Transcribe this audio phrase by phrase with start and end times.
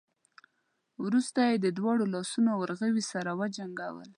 [1.05, 4.09] وروسته يې د دواړو لاسونو ورغوي سره وجنګول.